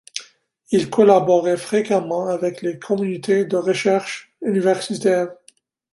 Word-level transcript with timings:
Il 0.71 0.89
collaborait 0.89 1.57
fréquemment 1.57 2.25
avec 2.25 2.63
les 2.63 2.79
communautés 2.79 3.45
de 3.45 3.55
recherche 3.55 4.31
universitaire. 4.41 5.27